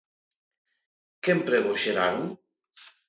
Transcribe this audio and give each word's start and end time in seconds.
¿Que 1.21 1.29
emprego 1.37 1.71
xeraron? 1.81 2.23